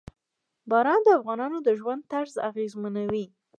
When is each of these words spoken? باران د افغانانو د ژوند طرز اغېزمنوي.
باران 0.69 0.99
د 1.03 1.07
افغانانو 1.19 1.57
د 1.67 1.69
ژوند 1.79 2.01
طرز 2.11 2.33
اغېزمنوي. 2.49 3.25